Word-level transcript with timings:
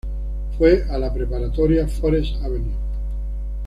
Fue 0.57 0.83
a 0.89 0.97
la 0.97 1.13
Preparatoria 1.13 1.87
Forest 1.87 2.41
Avenue. 2.43 2.73